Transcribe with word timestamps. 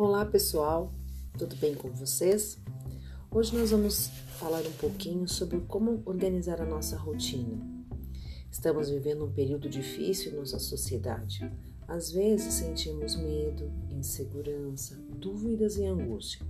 Olá 0.00 0.24
pessoal, 0.24 0.94
tudo 1.36 1.56
bem 1.56 1.74
com 1.74 1.90
vocês? 1.90 2.56
Hoje 3.32 3.52
nós 3.58 3.72
vamos 3.72 4.06
falar 4.38 4.60
um 4.60 4.72
pouquinho 4.74 5.26
sobre 5.26 5.58
como 5.62 6.04
organizar 6.06 6.60
a 6.60 6.64
nossa 6.64 6.96
rotina. 6.96 7.58
Estamos 8.48 8.88
vivendo 8.88 9.24
um 9.24 9.32
período 9.32 9.68
difícil 9.68 10.30
em 10.30 10.36
nossa 10.36 10.60
sociedade. 10.60 11.50
Às 11.88 12.12
vezes 12.12 12.54
sentimos 12.54 13.16
medo, 13.16 13.72
insegurança, 13.90 14.94
dúvidas 15.18 15.76
e 15.78 15.84
angústia. 15.84 16.46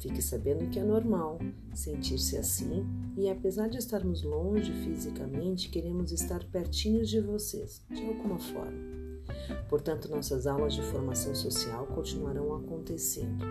Fique 0.00 0.20
sabendo 0.20 0.68
que 0.68 0.80
é 0.80 0.84
normal 0.84 1.38
sentir-se 1.72 2.36
assim 2.36 2.84
e, 3.16 3.28
apesar 3.28 3.68
de 3.68 3.78
estarmos 3.78 4.24
longe 4.24 4.72
fisicamente, 4.72 5.70
queremos 5.70 6.10
estar 6.10 6.42
pertinhos 6.50 7.08
de 7.08 7.20
vocês, 7.20 7.80
de 7.88 8.04
alguma 8.04 8.40
forma. 8.40 8.97
Portanto, 9.68 10.08
nossas 10.08 10.46
aulas 10.46 10.74
de 10.74 10.82
formação 10.82 11.34
social 11.34 11.86
continuarão 11.86 12.54
acontecendo. 12.56 13.44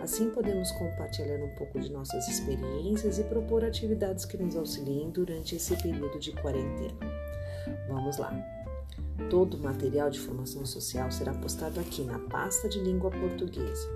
Assim, 0.00 0.30
podemos 0.30 0.70
compartilhar 0.72 1.42
um 1.44 1.54
pouco 1.54 1.78
de 1.78 1.90
nossas 1.90 2.26
experiências 2.28 3.18
e 3.18 3.24
propor 3.24 3.64
atividades 3.64 4.24
que 4.24 4.36
nos 4.36 4.56
auxiliem 4.56 5.10
durante 5.10 5.54
esse 5.54 5.76
período 5.80 6.18
de 6.18 6.32
quarentena. 6.32 6.98
Vamos 7.88 8.18
lá! 8.18 8.32
Todo 9.30 9.54
o 9.54 9.60
material 9.60 10.10
de 10.10 10.18
formação 10.18 10.64
social 10.66 11.10
será 11.10 11.32
postado 11.34 11.78
aqui 11.78 12.02
na 12.02 12.18
pasta 12.18 12.68
de 12.68 12.80
língua 12.80 13.10
portuguesa. 13.10 13.88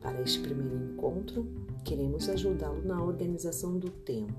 Para 0.00 0.20
este 0.22 0.40
primeiro 0.40 0.76
encontro, 0.76 1.46
queremos 1.84 2.28
ajudá-lo 2.28 2.82
na 2.84 3.02
organização 3.02 3.78
do 3.78 3.90
tempo. 3.90 4.32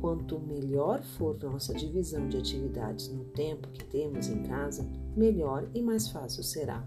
Quanto 0.00 0.40
melhor 0.40 1.02
for 1.02 1.36
nossa 1.42 1.74
divisão 1.74 2.26
de 2.26 2.38
atividades 2.38 3.08
no 3.08 3.24
tempo 3.24 3.68
que 3.68 3.84
temos 3.84 4.28
em 4.28 4.42
casa, 4.44 4.88
melhor 5.14 5.68
e 5.74 5.82
mais 5.82 6.08
fácil 6.08 6.42
será. 6.42 6.82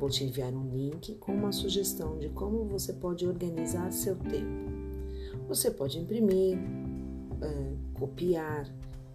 Vou 0.00 0.10
te 0.10 0.24
enviar 0.24 0.52
um 0.52 0.68
link 0.74 1.14
com 1.14 1.32
uma 1.32 1.52
sugestão 1.52 2.18
de 2.18 2.28
como 2.30 2.64
você 2.64 2.92
pode 2.92 3.24
organizar 3.24 3.92
seu 3.92 4.16
tempo. 4.16 4.72
Você 5.46 5.70
pode 5.70 5.96
imprimir, 5.96 6.58
é, 7.40 7.72
copiar 7.94 8.68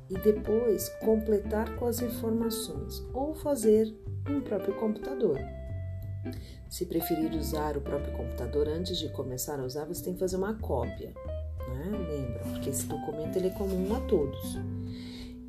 e 0.09 0.13
depois 0.19 0.87
completar 1.01 1.75
com 1.75 1.87
as 1.87 2.01
informações 2.01 3.05
ou 3.13 3.33
fazer 3.35 3.93
no 4.29 4.41
próprio 4.41 4.73
computador. 4.75 5.37
Se 6.69 6.85
preferir 6.85 7.33
usar 7.33 7.75
o 7.75 7.81
próprio 7.81 8.15
computador 8.15 8.69
antes 8.69 8.97
de 8.97 9.09
começar 9.09 9.59
a 9.59 9.65
usar, 9.65 9.85
você 9.85 10.05
tem 10.05 10.13
que 10.13 10.19
fazer 10.19 10.37
uma 10.37 10.53
cópia. 10.53 11.13
Né? 11.67 11.91
Lembra, 12.09 12.39
porque 12.51 12.69
esse 12.69 12.85
documento 12.85 13.35
ele 13.35 13.47
é 13.47 13.51
comum 13.51 13.93
a 13.95 14.01
todos. 14.01 14.57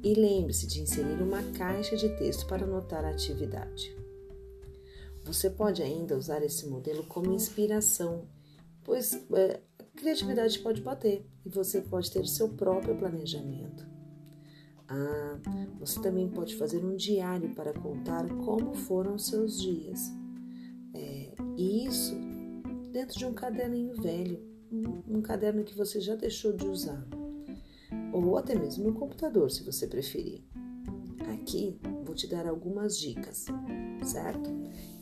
E 0.02 0.14
lembre-se 0.14 0.66
de 0.66 0.80
inserir 0.80 1.20
uma 1.22 1.42
caixa 1.52 1.97
de 1.97 2.08
texto 2.16 2.47
para 2.47 2.64
anotar 2.64 3.05
a 3.05 3.11
atividade. 3.11 3.97
Você 5.24 5.50
pode 5.50 5.83
ainda 5.83 6.16
usar 6.16 6.42
esse 6.42 6.66
modelo 6.66 7.05
como 7.05 7.33
inspiração, 7.33 8.27
pois 8.83 9.12
é, 9.33 9.61
a 9.78 9.84
criatividade 9.94 10.58
pode 10.61 10.80
bater 10.80 11.27
e 11.44 11.48
você 11.48 11.83
pode 11.83 12.11
ter 12.11 12.27
seu 12.27 12.48
próprio 12.50 12.96
planejamento. 12.96 13.86
Ah, 14.89 15.39
você 15.78 16.00
também 16.00 16.30
pode 16.30 16.56
fazer 16.56 16.83
um 16.83 16.96
diário 16.96 17.55
para 17.55 17.74
contar 17.74 18.27
como 18.44 18.74
foram 18.74 19.19
seus 19.19 19.61
dias. 19.61 20.11
É, 20.94 21.34
isso 21.58 22.14
dentro 22.91 23.19
de 23.19 23.27
um 23.27 23.34
caderninho 23.34 23.94
velho, 24.00 24.41
um, 24.70 25.20
caderno 25.22 25.64
que 25.64 25.74
você 25.74 26.00
já 26.00 26.14
deixou 26.14 26.52
de 26.52 26.66
usar, 26.66 27.06
ou 28.12 28.36
até 28.36 28.55
mesmo 28.55 28.84
no 28.84 28.94
computador, 28.94 29.50
se 29.50 29.62
você 29.62 29.86
preferir. 29.86 30.42
Aqui 31.33 31.78
vou 32.05 32.14
te 32.14 32.27
dar 32.27 32.47
algumas 32.47 32.98
dicas, 32.98 33.46
certo? 34.05 34.50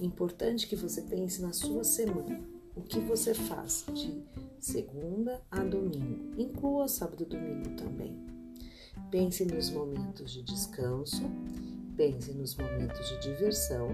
Importante 0.00 0.66
que 0.66 0.76
você 0.76 1.02
pense 1.02 1.40
na 1.40 1.52
sua 1.52 1.84
semana. 1.84 2.40
O 2.74 2.82
que 2.82 3.00
você 3.00 3.32
faz 3.32 3.86
de 3.94 4.22
segunda 4.58 5.42
a 5.50 5.62
domingo? 5.64 6.34
Inclua 6.36 6.88
sábado 6.88 7.22
e 7.22 7.26
domingo 7.26 7.70
também. 7.76 8.16
Pense 9.10 9.44
nos 9.44 9.70
momentos 9.70 10.30
de 10.32 10.42
descanso 10.42 11.22
Pense 11.96 12.30
nos 12.34 12.54
momentos 12.56 13.08
de 13.08 13.18
diversão 13.20 13.88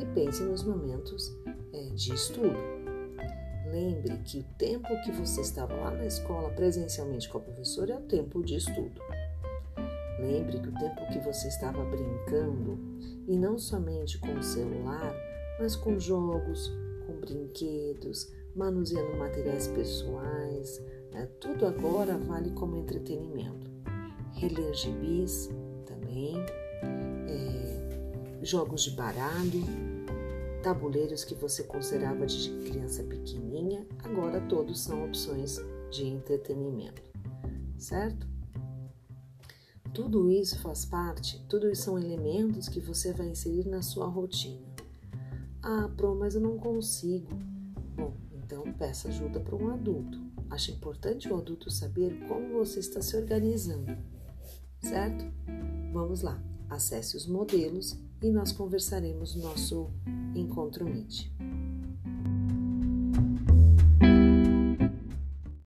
e 0.00 0.06
pense 0.14 0.42
nos 0.42 0.62
momentos 0.62 1.36
é, 1.74 1.90
de 1.90 2.14
estudo. 2.14 2.75
Lembre 3.70 4.18
que 4.24 4.40
o 4.40 4.44
tempo 4.58 4.88
que 5.02 5.12
você 5.12 5.40
estava 5.40 5.74
lá 5.74 5.90
na 5.90 6.06
escola 6.06 6.50
presencialmente 6.50 7.28
com 7.28 7.38
a 7.38 7.40
professora 7.40 7.94
é 7.94 7.96
o 7.96 8.02
tempo 8.02 8.42
de 8.42 8.56
estudo. 8.56 9.00
Lembre 10.18 10.60
que 10.60 10.68
o 10.68 10.74
tempo 10.74 11.06
que 11.12 11.18
você 11.20 11.48
estava 11.48 11.84
brincando, 11.84 12.78
e 13.28 13.36
não 13.36 13.58
somente 13.58 14.18
com 14.18 14.32
o 14.34 14.42
celular, 14.42 15.14
mas 15.60 15.76
com 15.76 15.98
jogos, 15.98 16.72
com 17.06 17.14
brinquedos, 17.20 18.32
manuseando 18.54 19.16
materiais 19.16 19.68
pessoais, 19.68 20.80
né? 21.12 21.28
tudo 21.40 21.66
agora 21.66 22.16
vale 22.16 22.50
como 22.52 22.76
entretenimento. 22.76 23.70
Reler 24.32 24.74
gibis 24.74 25.50
também 25.84 26.36
jogos 28.46 28.84
de 28.84 28.92
baralho, 28.92 29.64
tabuleiros 30.66 31.22
que 31.22 31.36
você 31.36 31.62
considerava 31.62 32.26
de 32.26 32.50
criança 32.68 33.04
pequenininha, 33.04 33.86
agora 34.02 34.40
todos 34.48 34.80
são 34.80 35.04
opções 35.04 35.60
de 35.92 36.04
entretenimento, 36.04 37.00
certo? 37.78 38.26
Tudo 39.94 40.28
isso 40.28 40.58
faz 40.58 40.84
parte, 40.84 41.40
tudo 41.48 41.70
isso 41.70 41.82
são 41.82 41.96
elementos 41.96 42.68
que 42.68 42.80
você 42.80 43.12
vai 43.12 43.28
inserir 43.28 43.68
na 43.68 43.80
sua 43.80 44.08
rotina. 44.08 44.66
Ah, 45.62 45.88
Pro, 45.96 46.16
mas 46.16 46.34
eu 46.34 46.40
não 46.40 46.58
consigo. 46.58 47.28
Bom, 47.94 48.16
então 48.34 48.64
peça 48.72 49.06
ajuda 49.06 49.38
para 49.38 49.54
um 49.54 49.70
adulto. 49.70 50.20
Acho 50.50 50.72
importante 50.72 51.32
o 51.32 51.36
adulto 51.36 51.70
saber 51.70 52.26
como 52.26 52.54
você 52.54 52.80
está 52.80 53.00
se 53.00 53.16
organizando, 53.16 53.96
certo? 54.80 55.24
Vamos 55.92 56.22
lá, 56.22 56.42
acesse 56.68 57.16
os 57.16 57.24
modelos 57.24 57.96
e 58.22 58.30
nós 58.30 58.52
conversaremos 58.52 59.34
no 59.36 59.42
nosso 59.42 59.90
encontro 60.34 60.84
Meet. 60.84 61.30